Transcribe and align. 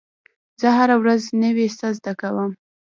زه 0.61 0.67
هره 0.77 0.95
ورځ 1.01 1.21
نوی 1.43 1.67
څه 1.77 1.87
زده 1.97 2.13
کوم. 2.21 2.51